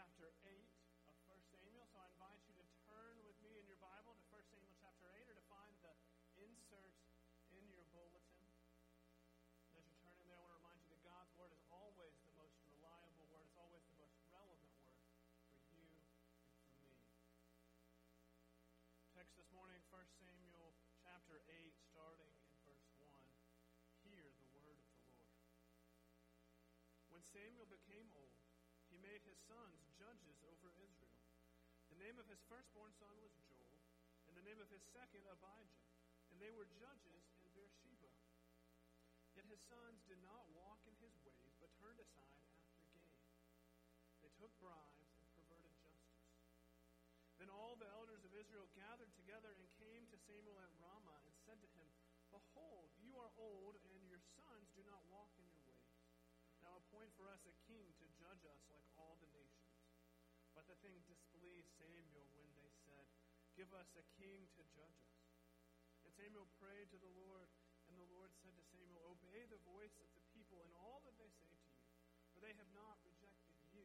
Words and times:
chapter 0.00 0.32
8 0.48 0.64
of 1.12 1.12
1 1.28 1.36
Samuel. 1.52 1.84
So 1.92 2.00
I 2.00 2.08
invite 2.16 2.40
you 2.48 2.56
to 2.56 2.64
turn 2.88 3.20
with 3.20 3.36
me 3.44 3.52
in 3.60 3.68
your 3.68 3.76
Bible 3.84 4.16
to 4.16 4.24
1 4.32 4.48
Samuel 4.48 4.72
chapter 4.80 5.12
8 5.12 5.28
or 5.28 5.36
to 5.36 5.44
find 5.52 5.76
the 5.84 5.92
insert 6.40 6.96
in 7.52 7.60
your 7.68 7.84
bulletin. 7.92 8.48
As 9.76 9.84
you're 9.84 10.00
turning 10.00 10.24
there, 10.24 10.40
I 10.40 10.48
want 10.48 10.56
to 10.56 10.60
remind 10.64 10.80
you 10.80 10.88
that 10.96 11.04
God's 11.04 11.28
Word 11.36 11.52
is 11.52 11.60
always 11.68 12.16
the 12.24 12.32
most 12.32 12.56
reliable 12.64 13.28
Word. 13.28 13.44
It's 13.44 13.60
always 13.60 13.84
the 13.92 14.00
most 14.00 14.16
relevant 14.32 14.72
Word 14.88 15.04
for 15.52 15.68
you 15.68 15.84
and 15.92 16.48
for 16.64 16.72
me. 16.80 16.96
Text 19.12 19.36
this 19.36 19.52
morning, 19.52 19.84
1 19.92 20.00
Samuel 20.16 20.80
chapter 21.04 21.44
8, 21.44 21.76
starting 21.92 22.32
in 22.48 22.56
verse 22.64 22.88
1. 23.04 23.04
Hear 24.08 24.32
the 24.32 24.48
word 24.48 24.80
of 24.80 24.96
the 24.96 25.12
Lord. 25.12 25.44
When 27.12 27.20
Samuel 27.36 27.68
became 27.68 28.08
old, 28.16 28.49
he 28.90 28.98
made 28.98 29.22
his 29.22 29.38
sons 29.46 29.86
judges 29.94 30.42
over 30.42 30.74
Israel. 30.82 31.22
The 31.94 32.02
name 32.02 32.18
of 32.18 32.26
his 32.26 32.42
firstborn 32.50 32.90
son 32.98 33.14
was 33.22 33.30
Joel, 33.46 33.78
and 34.26 34.34
the 34.34 34.42
name 34.42 34.58
of 34.58 34.66
his 34.70 34.82
second 34.90 35.22
Abijah, 35.30 35.86
and 36.34 36.42
they 36.42 36.50
were 36.50 36.66
judges 36.74 37.22
in 37.38 37.46
Beersheba. 37.54 38.10
Yet 39.38 39.46
his 39.46 39.62
sons 39.70 40.02
did 40.10 40.18
not 40.26 40.50
walk 40.50 40.82
in 40.90 40.94
his 40.98 41.14
ways, 41.22 41.54
but 41.62 41.70
turned 41.78 42.02
aside 42.02 42.42
after 42.58 42.82
gain. 42.90 43.14
They 44.26 44.34
took 44.34 44.50
bribes 44.58 45.14
and 45.14 45.26
perverted 45.38 45.78
justice. 45.86 46.26
Then 47.38 47.48
all 47.48 47.78
the 47.78 47.88
elders 47.94 48.26
of 48.26 48.34
Israel 48.34 48.66
gathered 48.74 49.14
together 49.14 49.54
and 49.54 49.78
came 49.78 50.02
to 50.10 50.18
Samuel 50.26 50.58
at 50.58 50.74
Ramah 50.82 51.22
and 51.30 51.34
said 51.46 51.62
to 51.62 51.70
him, 51.78 51.88
Behold, 52.34 52.90
you 52.98 53.14
are 53.22 53.30
old, 53.38 53.78
and 53.94 54.02
your 54.10 54.22
sons 54.34 54.66
do 54.74 54.82
not 54.82 55.06
walk 55.06 55.30
in 55.38 55.46
your 55.46 55.62
ways. 55.62 55.94
Now 56.60 56.82
appoint 56.82 57.10
for 57.14 57.30
us 57.30 57.40
a 57.46 57.54
king 57.69 57.69
the 60.70 60.78
thing 60.86 61.02
displeased 61.10 61.66
Samuel 61.82 62.30
when 62.38 62.46
they 62.54 62.70
said, 62.86 63.02
Give 63.58 63.66
us 63.74 63.90
a 63.98 64.06
king 64.14 64.46
to 64.54 64.62
judge 64.70 65.02
us. 65.02 65.18
And 66.06 66.14
Samuel 66.14 66.46
prayed 66.62 66.86
to 66.94 66.98
the 67.02 67.10
Lord, 67.26 67.50
and 67.90 67.98
the 67.98 68.06
Lord 68.14 68.30
said 68.38 68.54
to 68.54 68.64
Samuel, 68.70 69.02
Obey 69.10 69.50
the 69.50 69.58
voice 69.66 69.98
of 69.98 70.06
the 70.14 70.22
people 70.30 70.62
in 70.62 70.70
all 70.78 71.02
that 71.02 71.18
they 71.18 71.26
say 71.42 71.50
to 71.50 71.68
you, 71.74 71.82
for 72.30 72.38
they 72.38 72.54
have 72.54 72.70
not 72.70 73.02
rejected 73.02 73.58
you, 73.74 73.82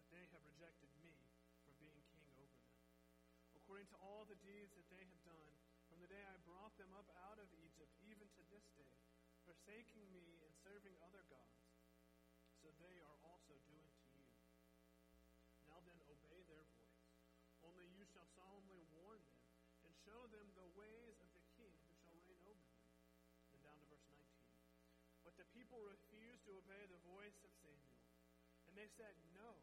but 0.00 0.08
they 0.08 0.24
have 0.32 0.40
rejected 0.48 0.88
me 1.04 1.12
for 1.68 1.76
being 1.76 2.00
king 2.08 2.24
over 2.40 2.56
them. 2.64 2.80
According 3.60 3.92
to 3.92 4.00
all 4.00 4.24
the 4.24 4.40
deeds 4.40 4.72
that 4.80 4.88
they 4.88 5.04
have 5.04 5.22
done, 5.28 5.52
from 5.92 6.00
the 6.00 6.08
day 6.08 6.24
I 6.24 6.40
brought 6.48 6.72
them 6.80 6.96
up 6.96 7.12
out 7.28 7.36
of 7.36 7.52
Egypt, 7.52 7.92
even 8.08 8.24
to 8.32 8.42
this 8.48 8.64
day, 8.80 8.96
forsaking 9.44 10.08
me 10.08 10.40
and 10.40 10.56
serving 10.64 10.96
other 11.04 11.20
gods, 11.28 11.68
so 12.64 12.72
they 12.80 12.96
are 13.04 13.18
also 13.28 13.60
doing 13.68 13.69
shall 18.10 18.26
solemnly 18.34 18.82
warn 18.94 19.22
them 19.22 19.40
and 19.86 19.92
show 20.06 20.20
them 20.34 20.46
the 20.54 20.68
ways 20.74 21.16
of 21.22 21.30
the 21.32 21.44
king 21.56 21.74
who 21.86 21.94
shall 22.02 22.18
reign 22.26 22.42
over 22.46 22.66
them. 22.66 22.90
Then 23.54 23.62
down 23.62 23.78
to 23.78 23.86
verse 23.86 24.06
19. 24.10 24.26
But 25.22 25.34
the 25.38 25.48
people 25.54 25.78
refused 25.82 26.42
to 26.46 26.58
obey 26.58 26.86
the 26.90 27.00
voice 27.06 27.38
of 27.46 27.52
Samuel. 27.62 28.02
And 28.66 28.74
they 28.78 28.90
said, 28.94 29.14
No, 29.34 29.58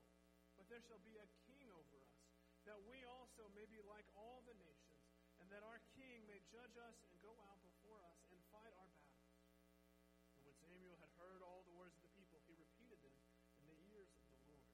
but 0.59 0.67
there 0.67 0.83
shall 0.83 0.99
be 1.03 1.15
a 1.15 1.27
king 1.47 1.67
over 1.71 2.01
us, 2.03 2.19
that 2.67 2.79
we 2.87 3.07
also 3.07 3.47
may 3.55 3.63
be 3.71 3.79
like 3.87 4.03
all 4.19 4.43
the 4.43 4.57
nations, 4.59 5.07
and 5.39 5.47
that 5.53 5.63
our 5.63 5.79
king 5.95 6.27
may 6.27 6.43
judge 6.51 6.75
us 6.75 6.97
and 7.07 7.15
go 7.23 7.31
out 7.47 7.61
before 7.63 8.03
us 8.03 8.19
and 8.33 8.39
fight 8.51 8.73
our 8.75 8.91
battles. 8.99 9.31
And 10.35 10.43
when 10.43 10.55
Samuel 10.59 10.99
had 10.99 11.13
heard 11.15 11.39
all 11.39 11.63
the 11.63 11.77
words 11.77 11.95
of 11.95 12.03
the 12.03 12.15
people, 12.17 12.41
he 12.49 12.57
repeated 12.57 12.99
them 13.05 13.15
in 13.61 13.69
the 13.69 13.79
ears 13.93 14.11
of 14.17 14.25
the 14.27 14.39
Lord. 14.49 14.67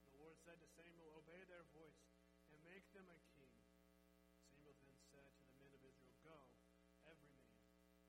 And 0.00 0.08
the 0.14 0.20
Lord 0.22 0.38
said 0.46 0.56
to 0.62 0.68
Samuel, 0.78 1.12
Obey 1.18 1.44
their 1.50 1.66
voice 1.76 1.98
and 2.00 2.05
make 2.76 2.92
them 2.92 3.08
a 3.08 3.16
king. 3.32 3.56
Samuel 4.36 4.76
then 4.84 5.00
said 5.08 5.32
to 5.32 5.44
the 5.48 5.56
men 5.64 5.72
of 5.72 5.80
Israel, 5.80 6.12
Go, 6.20 6.36
every 7.08 7.24
man 7.32 7.40
to 7.48 7.56
his 7.56 7.72
city. 7.72 8.04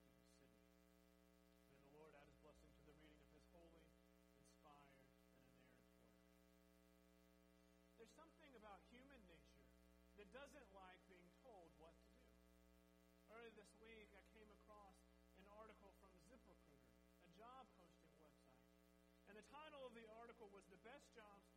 May 1.72 1.80
the 1.88 1.96
Lord 1.96 2.12
add 2.20 2.28
his 2.28 2.36
blessing 2.44 2.76
to 2.76 2.84
the 2.84 2.92
reading 3.00 3.24
of 3.24 3.32
his 3.32 3.48
holy, 3.56 3.88
inspired, 4.44 4.92
and 4.92 5.08
inerrant 5.24 5.40
word. 5.48 5.72
There's 7.96 8.12
something 8.12 8.52
about 8.60 8.84
human 8.92 9.24
nature 9.32 9.72
that 10.20 10.28
doesn't 10.36 10.68
like 10.76 11.00
being 11.08 11.32
told 11.48 11.72
what 11.80 11.96
to 12.04 12.12
do. 12.20 12.36
Earlier 13.32 13.56
this 13.56 13.72
week, 13.80 14.12
I 14.20 14.24
came 14.36 14.52
across 14.52 15.00
an 15.40 15.48
article 15.48 15.96
from 16.04 16.12
ZipRecruiter, 16.28 16.92
a 17.24 17.32
job 17.40 17.72
posting 17.80 18.12
website. 18.20 18.68
And 19.32 19.40
the 19.40 19.48
title 19.48 19.88
of 19.88 19.96
the 19.96 20.04
article 20.20 20.52
was 20.52 20.68
The 20.68 20.84
Best 20.84 21.08
Jobs 21.16 21.57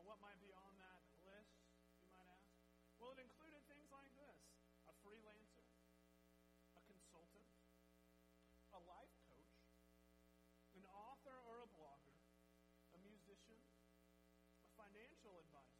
Now, 0.00 0.16
what 0.16 0.24
might 0.24 0.40
be 0.40 0.48
on 0.56 0.80
that 0.80 1.04
list, 1.28 1.60
you 2.00 2.08
might 2.08 2.24
ask? 2.24 2.48
Well, 2.96 3.12
it 3.12 3.20
included 3.20 3.60
things 3.68 3.84
like 3.92 4.08
this 4.16 4.40
a 4.88 4.96
freelancer, 5.04 5.68
a 6.72 6.80
consultant, 6.88 7.44
a 8.72 8.80
life 8.88 9.12
coach, 9.28 9.60
an 10.72 10.88
author 10.88 11.36
or 11.44 11.60
a 11.60 11.68
blogger, 11.76 12.16
a 12.96 12.98
musician, 13.04 13.60
a 14.64 14.72
financial 14.72 15.36
advisor, 15.36 15.79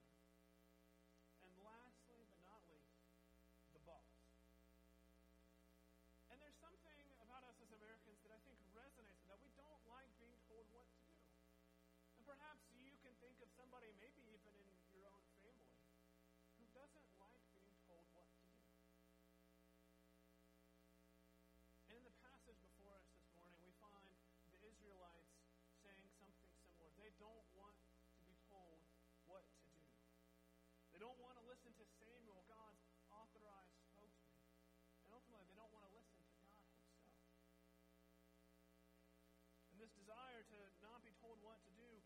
somebody, 13.71 13.95
maybe 14.03 14.19
even 14.35 14.51
in 14.51 14.67
your 14.91 15.07
own 15.15 15.31
family, 15.47 15.87
who 16.59 16.67
doesn't 16.75 17.07
like 17.23 17.39
being 17.55 17.71
told 17.87 18.03
what 18.19 18.27
to 18.27 18.43
do. 18.43 18.59
And 21.87 21.95
in 21.95 22.03
the 22.03 22.11
passage 22.19 22.59
before 22.59 22.99
us 22.99 23.07
this 23.15 23.31
morning, 23.39 23.55
we 23.63 23.71
find 23.79 24.11
the 24.51 24.59
Israelites 24.67 25.39
saying 25.87 26.11
something 26.19 26.51
similar. 26.67 26.91
They 26.99 27.15
don't 27.23 27.47
want 27.55 27.79
to 27.87 27.95
be 28.27 28.35
told 28.51 28.83
what 29.31 29.47
to 29.47 29.59
do. 29.63 29.79
They 30.91 30.99
don't 30.99 31.23
want 31.23 31.39
to 31.39 31.47
listen 31.47 31.71
to 31.79 31.87
Samuel, 32.03 32.43
God's 32.51 32.83
authorized 33.15 33.79
spokesman. 33.87 34.51
And 35.07 35.15
ultimately, 35.15 35.47
they 35.47 35.55
don't 35.55 35.71
want 35.71 35.87
to 35.87 35.95
listen 35.95 36.19
to 36.19 36.35
God 36.43 36.67
Himself. 36.75 37.23
And 39.71 39.79
this 39.79 39.95
desire 39.95 40.43
to 40.59 40.59
not 40.83 41.07
be 41.07 41.15
told 41.23 41.39
what 41.47 41.63
to 41.63 41.71
do 41.79 42.00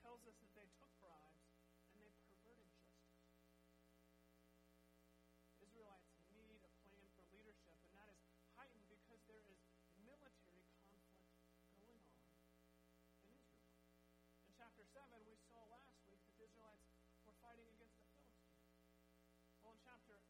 tells 0.00 0.24
us 0.24 0.36
that 0.40 0.52
they 0.56 0.68
took 0.80 0.88
bribes 1.00 1.44
and 1.92 2.00
they 2.00 2.12
perverted 2.24 2.72
justice. 2.80 3.20
Israelites 5.60 6.08
need 6.32 6.64
a 6.64 6.72
plan 6.88 7.04
for 7.12 7.24
leadership, 7.28 7.76
and 7.84 7.92
that 7.92 8.08
is 8.08 8.20
heightened 8.56 8.88
because 8.88 9.20
there 9.28 9.44
is 9.44 9.60
military 10.00 10.64
conflict 10.80 11.36
going 11.76 12.00
on 12.16 12.24
in 13.20 13.36
Israel. 13.36 13.68
In 14.48 14.56
chapter 14.56 14.88
7, 14.88 15.04
we 15.28 15.36
saw 15.52 15.68
last 15.68 16.00
week 16.08 16.24
that 16.24 16.32
the 16.40 16.48
Israelites 16.48 16.88
were 17.28 17.36
fighting 17.44 17.68
against 17.76 18.00
the 18.00 18.08
Philistines. 18.16 18.72
Well, 19.60 19.76
in 19.76 19.80
chapter 19.84 20.24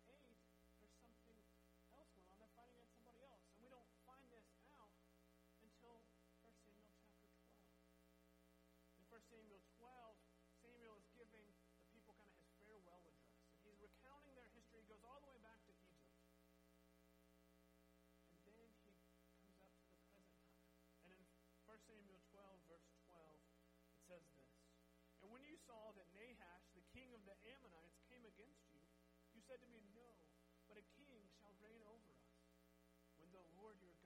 Samuel 9.29 9.61
12, 9.77 10.17
Samuel 10.65 10.97
is 10.97 11.09
giving 11.13 11.45
the 11.77 11.85
people 11.93 12.17
kind 12.17 12.33
of 12.33 12.41
his 12.41 12.49
farewell 12.57 13.05
address. 13.05 13.37
And 13.61 13.69
he's 13.69 13.81
recounting 13.83 14.33
their 14.33 14.49
history. 14.57 14.81
He 14.81 14.89
goes 14.89 15.05
all 15.05 15.21
the 15.21 15.29
way 15.29 15.41
back 15.45 15.61
to 15.69 15.73
Egypt. 15.85 16.25
And 18.33 18.41
then 18.49 18.73
he 18.81 18.97
comes 19.37 19.61
up 19.61 19.77
to 19.77 19.77
the 19.85 19.85
present 19.85 19.85
time. 20.01 20.25
And 21.05 21.13
in 21.13 21.21
1 21.69 21.77
Samuel 21.85 22.23
12, 22.33 22.71
verse 22.71 22.89
12, 23.05 23.37
it 23.93 24.01
says 24.09 24.25
this 24.33 24.57
And 25.21 25.29
when 25.29 25.45
you 25.45 25.61
saw 25.69 25.93
that 26.01 26.09
Nahash, 26.17 26.65
the 26.73 26.87
king 26.97 27.13
of 27.13 27.21
the 27.29 27.37
Ammonites, 27.53 28.01
came 28.09 28.25
against 28.25 28.65
you, 28.73 28.81
you 29.37 29.45
said 29.45 29.61
to 29.61 29.69
me, 29.69 29.85
No, 29.93 30.09
but 30.65 30.81
a 30.81 30.87
king 30.97 31.29
shall 31.37 31.53
reign 31.61 31.85
over 31.85 32.17
us. 32.17 32.41
When 33.21 33.29
the 33.37 33.45
Lord 33.61 33.77
your 33.85 34.00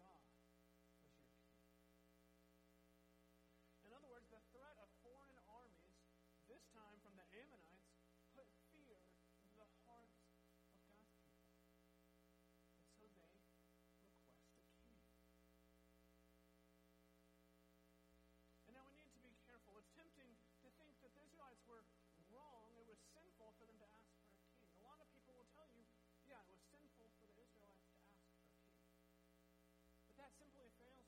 Ammonites 7.34 7.98
put 8.30 8.46
fear 8.70 9.02
in 9.42 9.50
the 9.58 9.66
hearts 9.82 10.22
of 10.22 10.38
God's 10.38 10.62
people. 10.70 11.50
And 12.78 12.86
so 12.94 13.10
they 13.10 13.26
request 13.34 13.74
a 13.98 14.70
king. 14.78 15.02
And 18.70 18.72
now 18.78 18.86
we 18.86 18.94
need 19.02 19.10
to 19.18 19.22
be 19.26 19.34
careful. 19.42 19.74
It's 19.82 19.90
tempting 19.98 20.30
to 20.62 20.70
think 20.78 20.94
that 21.02 21.10
the 21.18 21.26
Israelites 21.26 21.66
were 21.66 21.82
wrong, 22.30 22.70
it 22.78 22.86
was 22.86 23.02
sinful 23.14 23.54
for 23.58 23.66
them 23.66 23.78
to 23.82 23.88
ask 23.98 24.10
for 24.14 24.30
a 24.30 24.38
king. 24.54 24.70
A 24.78 24.82
lot 24.86 25.02
of 25.02 25.10
people 25.10 25.34
will 25.34 25.50
tell 25.54 25.66
you, 25.74 25.82
yeah, 26.26 26.38
it 26.38 26.50
was 26.50 26.62
sinful 26.70 27.10
for 27.18 27.26
the 27.26 27.38
Israelites 27.38 27.82
to 27.90 27.94
ask 27.98 28.14
for 28.30 28.46
a 28.46 28.46
king. 28.46 28.54
But 30.06 30.16
that 30.22 30.34
simply 30.38 30.70
fails 30.78 31.03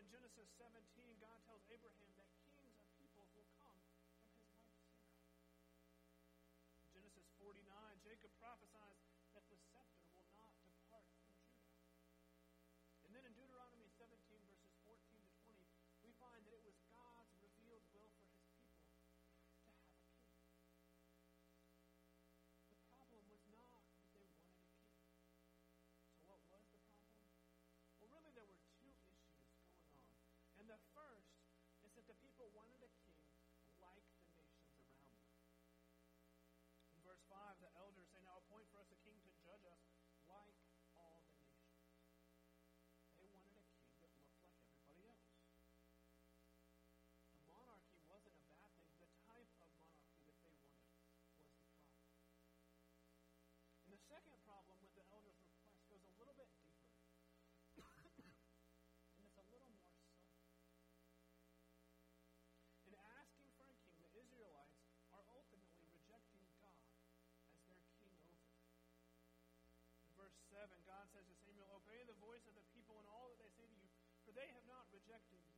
in 0.00 0.08
Genesis 0.08 0.48
17, 0.56 0.80
God 1.20 1.36
tells 1.44 1.60
Abraham 1.68 2.08
that 2.16 2.32
kings 2.48 2.72
of 2.80 2.88
peoples 2.96 3.28
will 3.36 3.44
come 3.60 3.76
from 4.24 4.32
his 4.32 4.48
wife 4.56 4.80
Sarah. 4.96 5.12
Genesis 6.88 7.28
49, 7.36 7.60
Jacob 8.00 8.32
prophesies 8.40 8.96
that 9.36 9.44
the 9.52 9.60
scepter 9.68 10.08
will 10.16 10.24
not 10.32 10.56
depart 10.64 11.04
from 11.20 11.36
Judah. 11.44 11.68
And 13.04 13.12
then 13.12 13.28
in 13.28 13.36
Deuteronomy 13.36 13.59
for 74.30 74.38
they 74.38 74.46
have 74.54 74.62
not 74.70 74.86
rejected 74.94 75.49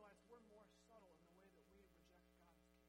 realize 0.00 0.24
we're 0.32 0.48
more 0.48 0.64
subtle 0.88 1.12
in 1.12 1.28
the 1.28 1.36
way 1.36 1.44
that 1.52 1.68
we 1.68 1.84
reject 1.84 2.24
God's 2.40 2.64
king. 2.72 2.88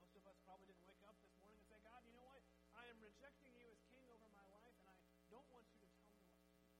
Most 0.00 0.16
of 0.16 0.24
us 0.24 0.40
probably 0.48 0.64
didn't 0.64 0.88
wake 0.88 1.04
up 1.04 1.12
this 1.20 1.36
morning 1.36 1.60
and 1.60 1.68
say, 1.68 1.76
God, 1.84 2.00
you 2.08 2.16
know 2.16 2.24
what? 2.24 2.40
I 2.72 2.88
am 2.88 2.96
rejecting 3.04 3.52
you 3.52 3.68
as 3.68 3.76
king 3.92 4.00
over 4.08 4.32
my 4.32 4.48
life, 4.48 4.72
and 4.80 4.88
I 4.88 4.96
don't 5.28 5.44
want 5.52 5.68
you 5.68 5.76
to 5.84 5.92
tell 6.00 6.08
me 6.08 6.24
what 6.24 6.40
to 6.40 6.56
do. 6.56 6.72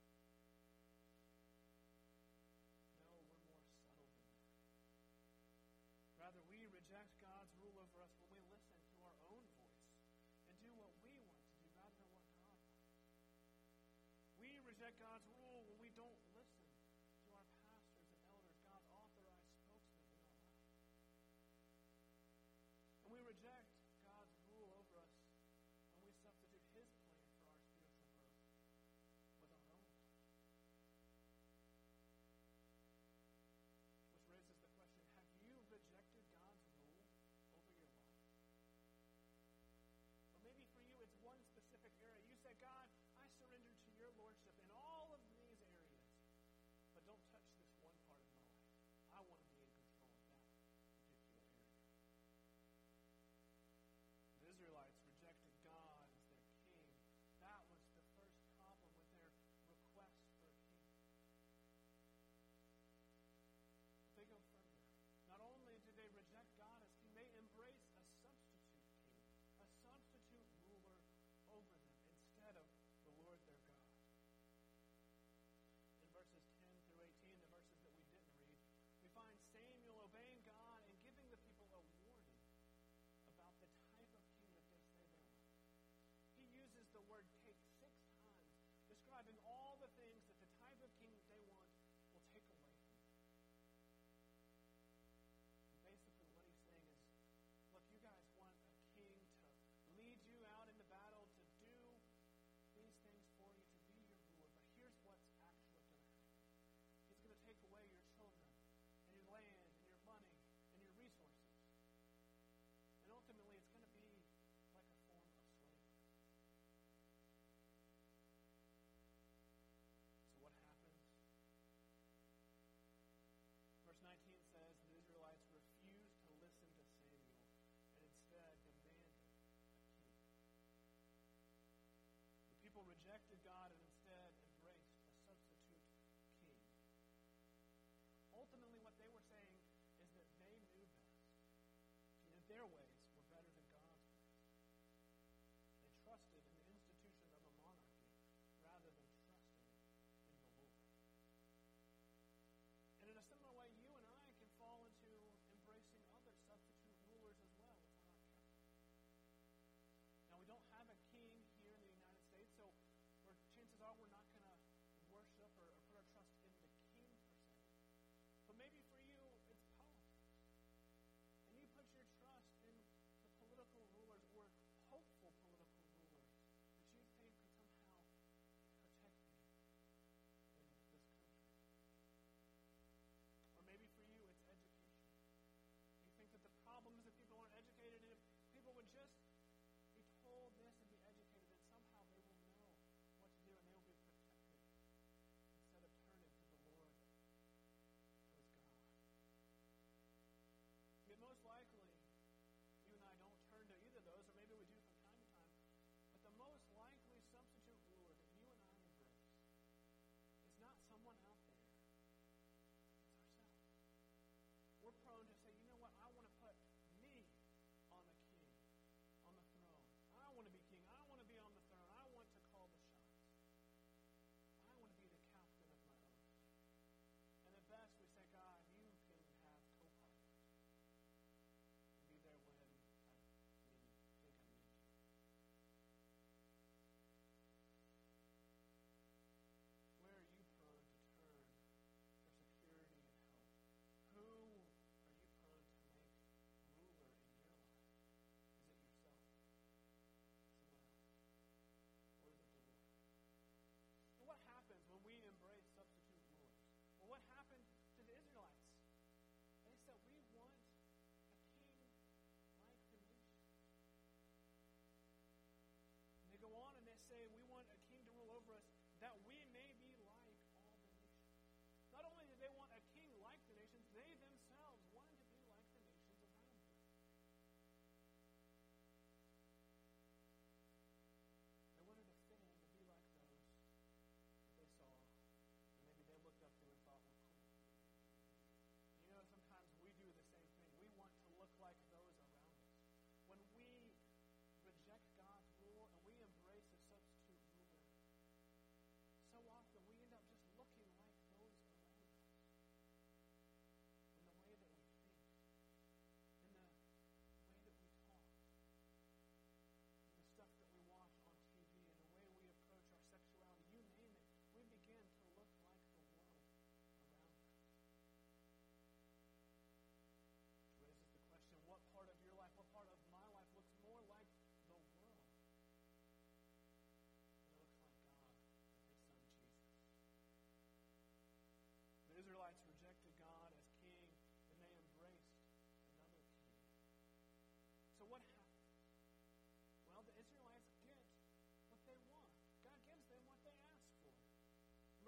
No, 3.12 3.20
we're 3.28 3.44
more 3.44 3.60
subtle 3.60 3.92
than 3.92 4.24
that. 4.24 4.56
Rather, 6.16 6.40
we 6.48 6.64
reject 6.72 7.12
God's 7.20 7.52
rule 7.60 7.76
over 7.76 8.00
us 8.00 8.16
when 8.24 8.32
we 8.32 8.40
listen 8.48 8.72
to 8.72 9.04
our 9.04 9.20
own 9.28 9.44
voice 9.60 10.00
and 10.48 10.56
do 10.64 10.72
what 10.80 10.96
we 11.04 11.12
want 11.28 11.36
to 11.44 11.52
do 11.60 11.68
rather 11.76 12.00
than 12.00 12.08
what 12.24 12.24
God 12.40 12.56
wants. 12.56 12.72
We 14.40 14.64
reject 14.64 14.96
God's 14.96 15.28
rule 15.36 15.68
when 15.68 15.76
we 15.76 15.92
don't 15.92 16.16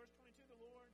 verse 0.00 0.16
22, 0.16 0.48
the 0.48 0.56
Lord 0.64 0.88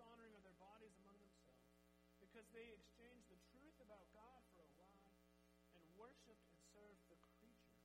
dishonoring 0.00 0.32
of 0.32 0.40
their 0.40 0.56
bodies 0.56 0.96
among 1.04 1.12
themselves, 1.20 1.76
because 2.24 2.48
they 2.56 2.72
exchanged 2.72 3.28
the 3.28 3.36
truth 3.52 3.76
about 3.84 4.08
God 4.16 4.40
for 4.56 4.64
a 4.64 4.72
lie 4.80 5.12
and 5.76 5.84
worshiped 5.92 6.40
and 6.48 6.56
served 6.72 7.04
the 7.12 7.20
creature 7.36 7.76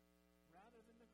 rather 0.47 0.79
than 0.87 0.95
the 0.95 1.11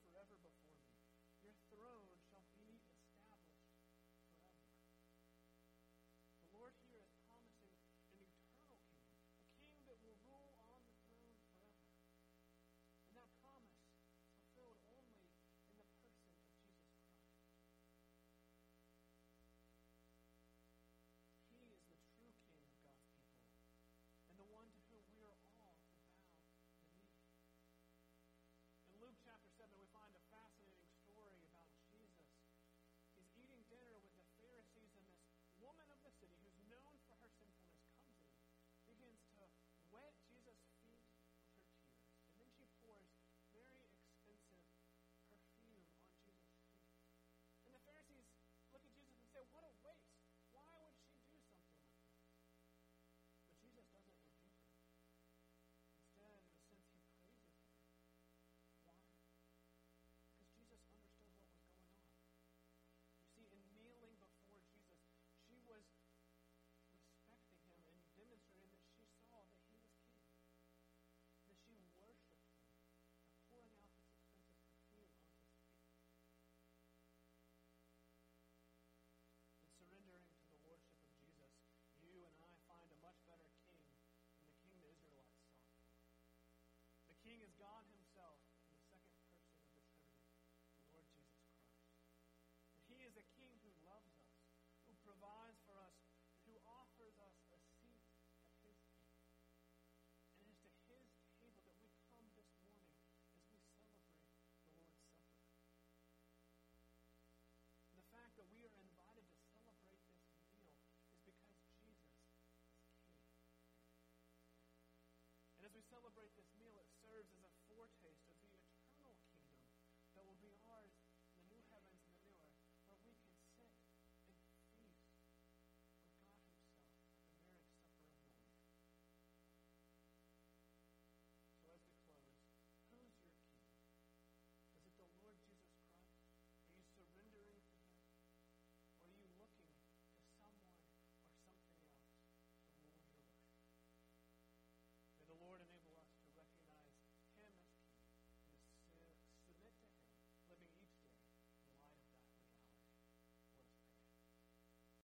forever 0.00 0.36
before. 0.42 0.61